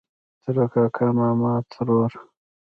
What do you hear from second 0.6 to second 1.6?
کاکا ماما